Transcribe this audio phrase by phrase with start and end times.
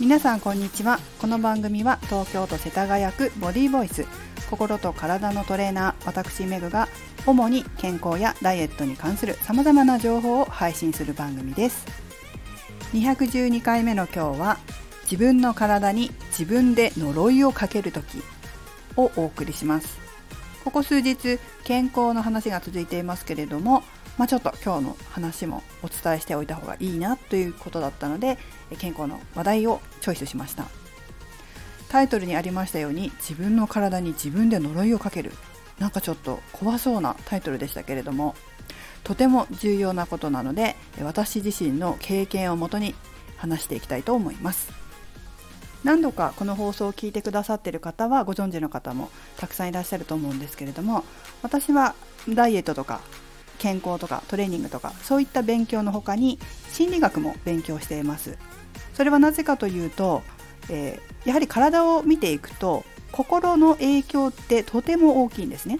[0.00, 0.98] 皆さんこんにちは。
[1.20, 4.06] この番組は東京都世田谷区ボディーボイス。
[4.48, 6.88] 心と体のトレーナー私メグが
[7.26, 11.84] 主に健康やダイエットに関するさまざまな情報を配信する番組です。
[12.94, 14.58] 212回目の今日は
[15.02, 18.22] 自分の体に自分で呪いをかける時
[18.96, 19.98] をお送りします。
[20.64, 23.82] ここ数日健康の話が続いていますけれども
[24.20, 28.36] まあ、ちょっと今日の話もお伝えしておいた方がいいなということだったので
[28.78, 30.66] 健康の話題をチョイスしました。
[31.88, 35.32] タイトルにありましたように自分の体に自分で呪いをかける。
[35.78, 38.34] なんかちょっと怖そうなタイトルでしたけれども
[39.04, 42.94] とても重要なことなので私自身の経験をもとに
[43.38, 44.70] 話していきたいと思います。
[45.82, 49.08] 何度かこの放送を聞いてくださっている方はご存知の方も
[49.38, 51.06] たくさんいらっしゃると思うんですけれども
[51.40, 51.94] 私は
[52.28, 53.00] ダイエットとか
[53.60, 56.40] 健康とかトレーニングとかそういった勉強の他に
[56.72, 58.36] 心理学も勉強しています。
[58.94, 60.22] それはなぜかというと、
[60.68, 65.78] えー、やはり体を見ていくと心の影響ってとても大きいんですね。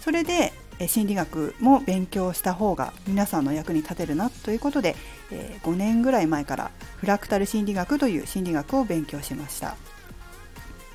[0.00, 0.52] それで
[0.88, 4.94] 心理学も勉強した方が皆さんの役に立てるなということで、
[5.30, 9.76] えー、5年ぐらい前からフラクタル心理学という心理学を勉強しました。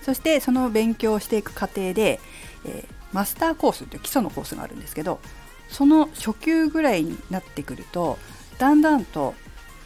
[0.01, 2.19] そしてその勉強をしていく過程で、
[2.65, 5.19] え、マスターコースという基礎のコースがあるんですけど
[5.71, 8.19] その初級ぐらいになってくると
[8.59, 9.33] だんだんと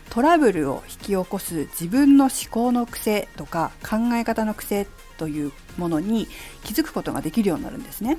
[0.10, 6.28] トラブルを引き起こす自分の思考の癖とか考え方の癖というものに
[6.64, 8.18] 気づくことができるようになるんですね。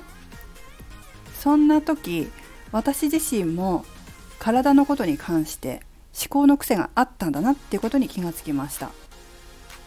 [1.39, 2.27] そんな時
[2.71, 3.85] 私自身も
[4.39, 5.81] 体のことに関して
[6.19, 8.89] 思考の癖があったんだなっていうことに気がつきました。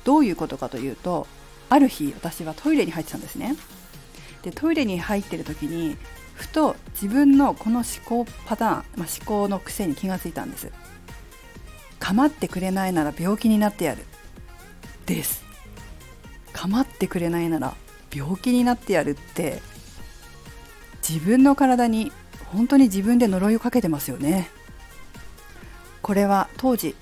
[0.04, 1.26] どういうことかというと
[1.68, 3.56] ある日私はトイレに入ってたんですね。
[4.42, 5.96] でトイレに入ってる時に
[6.40, 10.72] ふと自分のこの思考パターン、まあ、思考の癖に気がついたんです。
[11.98, 14.06] 構ってくれないなら病気になってやる。
[15.04, 15.44] です。
[16.54, 17.74] 構ってくれないなら
[18.12, 19.60] 病気になってやるって
[21.06, 22.10] 自分の体に
[22.46, 24.48] 本当に自分で呪いをかけてますよね。
[26.00, 26.96] これは当時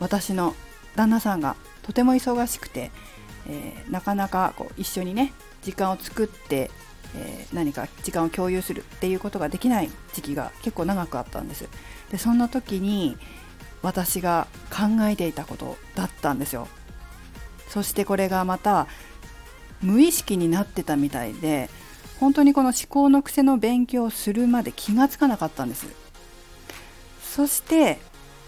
[0.00, 0.54] 私の
[0.96, 2.90] 旦那さんがとても忙しくて、
[3.48, 5.32] えー、なかなかこう一緒にね
[5.62, 6.70] 時間を作って
[7.14, 11.68] えー、何か時間を共有するっていうことができない時期が結構長くあったんです。
[12.10, 13.16] でそんな時に
[13.82, 16.68] 私が考えていたことだったんですよ。
[17.68, 18.86] そしてこれがまた
[19.80, 21.70] 無意識になってたみたいで
[22.20, 25.86] 本当にこの思考の癖の勉強をするまで気がつかなかったんです。
[27.22, 27.98] そして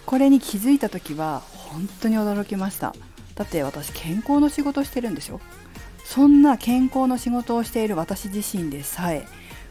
[0.06, 2.94] これに気づいた時は本当に驚きました。
[3.34, 5.40] だって私健康の仕事してるんですよ
[6.04, 9.26] そんな健康の仕事をしている私自身でさえ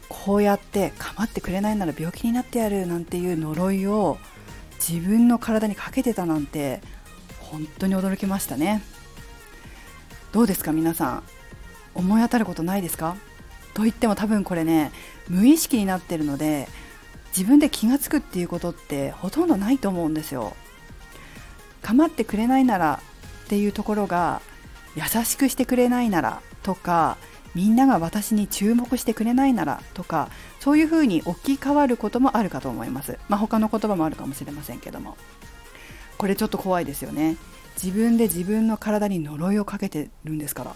[0.10, 4.18] こうやって構ってくれないなら病気になってやるなんていう呪いを
[4.78, 6.82] 自分の体にかけてたなんて
[7.40, 8.82] 本当に驚きましたね。
[10.32, 11.24] どうですか皆さん。
[11.96, 13.16] 思い当たることないですか？
[13.74, 14.92] と言っても多分これね
[15.30, 16.68] 無意識になってるので
[17.36, 20.56] 自分で気が付くっていうことってほとんどないと思うんですよ。
[21.82, 23.00] 構ってくれないなら
[23.46, 24.42] っていうところが
[24.96, 27.18] 優しくしてくれないならとか
[27.56, 33.20] みんなが私に注目してくれないならとかそういうふうに置き換わることもあるかと思います。
[33.30, 35.18] まあ、他の言葉もあるかもしれませんけども
[36.18, 37.38] これちょっと怖いですよね。
[37.82, 40.76] 自分で自分の体に呪いをかけてるんですから。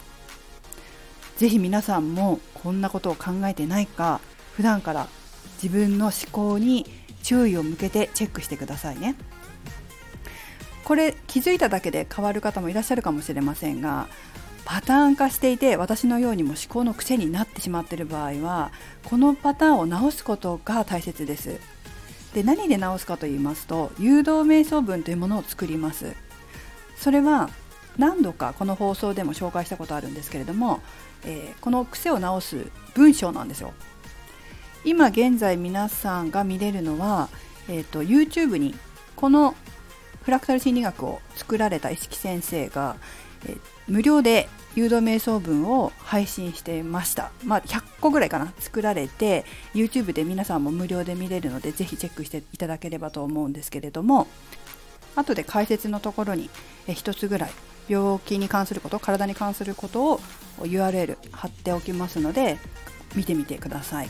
[1.37, 4.19] 是非皆さんもこんなことを考えてないか
[4.53, 5.07] 普段から
[5.61, 6.87] 自分の思考に
[7.21, 9.15] 注意を向けてチェックしてくださいね。
[10.87, 14.07] これ気づいただけで変わる方もいらっしゃるかもしれませんが
[14.63, 18.71] パターン化していて私のようにも思考の癖になってしまっている場合は
[19.03, 21.59] このパターンを直すことが大切です。
[22.33, 26.15] で何で直すかと言いますと誘導瞑想文というものを作ります。
[26.95, 27.49] それは
[27.97, 30.79] 何度かこの放送でも紹介したことあるんですけれども、
[31.25, 33.73] えー、この癖を直す文章なんですよ。
[34.85, 37.27] 今現在皆さんが見れるのは、
[37.67, 38.73] えーと、と YouTube に
[39.17, 39.53] この
[40.27, 42.97] フラクタル心理学を作られた意識先生が、
[43.47, 43.55] え
[43.87, 47.31] 無料で誘導瞑想文を配信していました。
[47.45, 54.27] まあ、100個ぐらいかな作られて YouTube で皆さんも無料で見れるのでぜひチェックしていただければと思うんですけれども
[55.15, 56.49] 後で解説のところに
[56.87, 57.51] 1つぐらい
[57.87, 60.19] 病気に関すること体に関することを
[60.59, 62.57] URL 貼っておきますので
[63.15, 64.09] 見てみてください。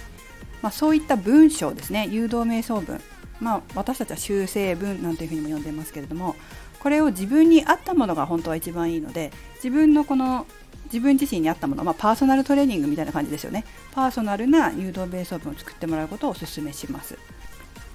[0.64, 3.00] まあ、そういった文章ですね誘導瞑想文
[3.40, 6.36] まあ、私たちは修正文なんていうふうにも呼んでますけれども
[6.80, 10.46] これを自分に合ったものが本当は一番いいので自分のこの
[10.86, 13.66] 自分自身に合ったもの、まあ、パーソナルトレーニングみたいな感じですよね。
[13.92, 17.18] パーソナルな誘導ベースオープンを作ってもらうことをお勧めします。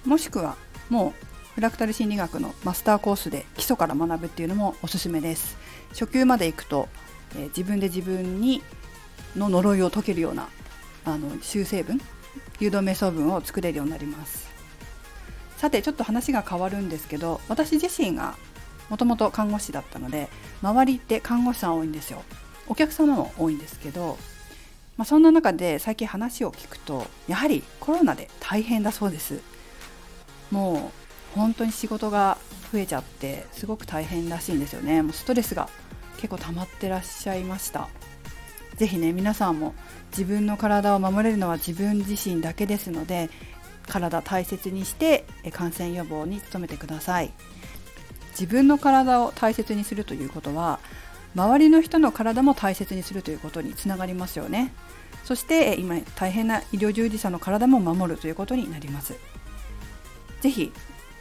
[0.04, 0.56] もしくは
[0.90, 5.56] もうフラクタル心理学のマスターコースで基礎から学ぶっていうのもおすすめです。
[5.92, 6.88] 初級まで行くと、
[7.34, 8.62] えー、自分で自分に
[9.36, 10.48] の呪いを解けるような
[11.06, 11.98] あの修正文
[12.60, 14.51] 誘導瞑想文を作れるようになります。
[15.62, 18.34] さてちょっと話が変わるんですけど私自身が
[18.90, 20.28] もともと看護師だったので
[20.60, 22.24] 周りって看護師さん多いんですよ。
[22.66, 24.18] お客様も多いんですけど、
[24.96, 29.40] まあ、そんな中で最近話を聞くとやはりコロナで大変だそうです。
[30.50, 30.90] も
[31.36, 32.38] う本当に仕事が
[32.72, 35.02] 増えちゃってすごく大変らしいんですよね。
[35.02, 35.68] もうストレスが
[36.16, 37.88] 結構溜まってらっしゃいました。
[38.78, 39.76] 是非ね皆さんも
[40.10, 43.30] 自分の体を守れるのは自分自身だけですので
[43.86, 47.30] 体大切にして感染予防に努めてください
[48.30, 50.80] 自分の体を大切にするということは
[51.34, 54.72] 周りの人の体も大切にするということにつながりますよね
[55.24, 59.14] そして今大変な医療従事者の体も守るということになります
[60.40, 60.72] 是非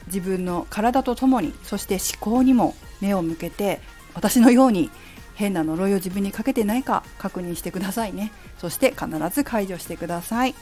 [0.08, 3.80] 自分の体とともにそして思考にも目を向けて
[4.14, 4.90] 私のように
[5.36, 10.56] 変な呪いを自分にかけてないか確認してくださいねそして必ず解除してください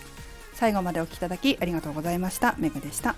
[0.59, 2.53] 最後までお聴きいただきありがとうございました。
[2.57, 3.15] メグでした。